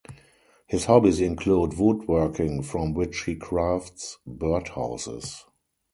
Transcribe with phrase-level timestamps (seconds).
[0.65, 5.45] His hobbies include wood working from which he crafts bird houses.